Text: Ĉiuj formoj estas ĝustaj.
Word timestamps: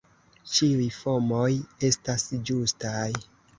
Ĉiuj 0.53 0.87
formoj 1.01 1.45
estas 1.91 2.27
ĝustaj. 2.51 3.07